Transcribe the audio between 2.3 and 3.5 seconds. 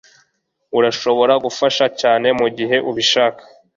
mugihe ubishaka